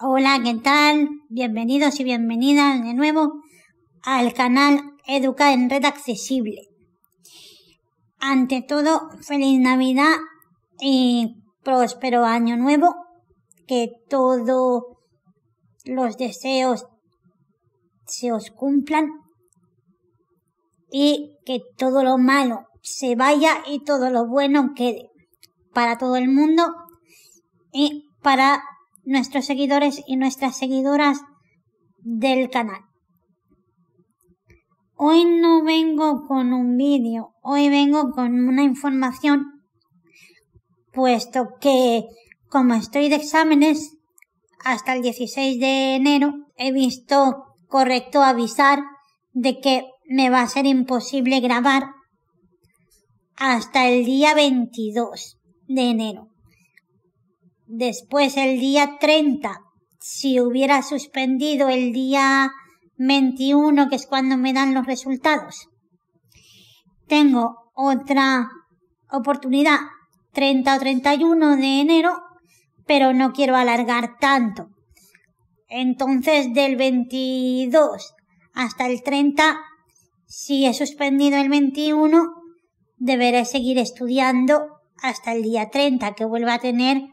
[0.00, 1.08] Hola, ¿qué tal?
[1.28, 3.42] Bienvenidos y bienvenidas de nuevo
[4.04, 6.68] al canal Educa en Red Accesible.
[8.20, 10.14] Ante todo, feliz Navidad
[10.80, 12.94] y próspero año nuevo.
[13.66, 14.84] Que todos
[15.84, 16.86] los deseos
[18.06, 19.10] se os cumplan
[20.92, 25.10] y que todo lo malo se vaya y todo lo bueno quede
[25.74, 26.72] para todo el mundo
[27.72, 28.62] y para
[29.08, 31.22] nuestros seguidores y nuestras seguidoras
[31.96, 32.82] del canal.
[34.94, 39.62] Hoy no vengo con un vídeo, hoy vengo con una información,
[40.92, 42.04] puesto que
[42.48, 43.96] como estoy de exámenes
[44.62, 48.80] hasta el 16 de enero, he visto correcto avisar
[49.32, 51.84] de que me va a ser imposible grabar
[53.36, 56.28] hasta el día 22 de enero.
[57.70, 59.60] Después el día 30,
[60.00, 62.50] si hubiera suspendido el día
[62.96, 65.68] 21, que es cuando me dan los resultados.
[67.08, 68.48] Tengo otra
[69.10, 69.80] oportunidad
[70.32, 72.18] 30 o 31 de enero,
[72.86, 74.70] pero no quiero alargar tanto.
[75.68, 78.14] Entonces del 22
[78.54, 79.60] hasta el 30,
[80.24, 82.32] si he suspendido el 21,
[82.96, 84.68] deberé seguir estudiando
[85.02, 87.10] hasta el día 30, que vuelva a tener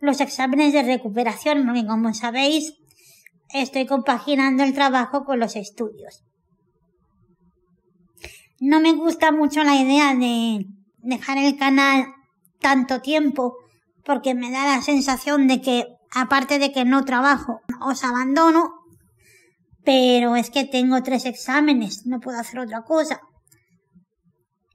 [0.00, 2.74] los exámenes de recuperación, porque como sabéis,
[3.52, 6.24] estoy compaginando el trabajo con los estudios.
[8.60, 10.66] No me gusta mucho la idea de
[10.98, 12.06] dejar el canal
[12.60, 13.56] tanto tiempo,
[14.04, 18.72] porque me da la sensación de que, aparte de que no trabajo, os abandono,
[19.84, 23.20] pero es que tengo tres exámenes, no puedo hacer otra cosa.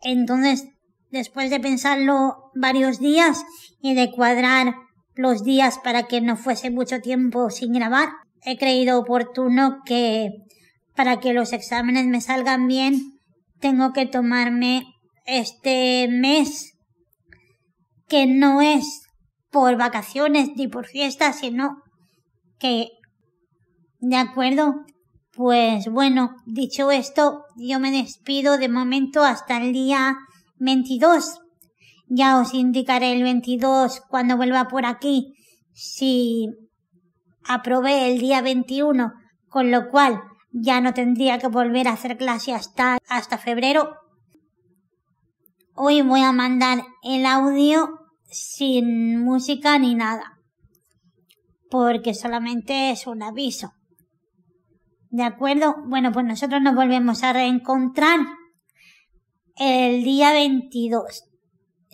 [0.04, 0.68] Entonces,
[1.10, 3.44] después de pensarlo varios días
[3.82, 4.76] y de cuadrar
[5.22, 8.10] los días para que no fuese mucho tiempo sin grabar,
[8.44, 10.30] he creído oportuno que
[10.96, 13.20] para que los exámenes me salgan bien,
[13.60, 14.84] tengo que tomarme
[15.26, 16.74] este mes
[18.08, 19.04] que no es
[19.52, 21.78] por vacaciones ni por fiestas, sino
[22.60, 22.90] que,
[24.00, 24.86] de acuerdo,
[25.34, 30.18] pues bueno, dicho esto, yo me despido de momento hasta el día
[30.58, 31.40] 22.
[32.14, 35.34] Ya os indicaré el 22 cuando vuelva por aquí
[35.72, 36.50] si
[37.48, 39.14] aprobé el día 21,
[39.48, 40.22] con lo cual
[40.52, 43.96] ya no tendría que volver a hacer clase hasta, hasta febrero.
[45.74, 47.88] Hoy voy a mandar el audio
[48.26, 50.38] sin música ni nada,
[51.70, 53.72] porque solamente es un aviso.
[55.12, 55.76] ¿De acuerdo?
[55.88, 58.20] Bueno, pues nosotros nos volvemos a reencontrar
[59.56, 61.31] el día 22.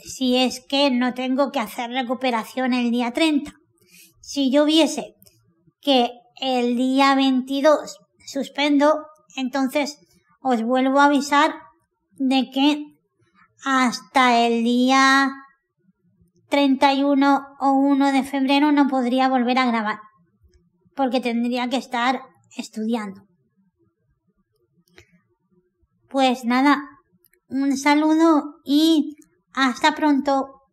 [0.04, 3.54] Si es que no tengo que hacer recuperación el día 30.
[4.22, 5.16] Si yo viese
[5.82, 9.98] que el día 22 suspendo, entonces
[10.42, 11.56] os vuelvo a avisar
[12.14, 12.86] de que
[13.64, 15.32] hasta el día
[16.50, 20.00] 31 o 1 de febrero no podría volver a grabar.
[20.96, 22.22] Porque tendría que estar
[22.56, 23.22] estudiando.
[26.10, 26.82] Pues nada,
[27.50, 29.16] un saludo y
[29.58, 30.67] hasta pronto.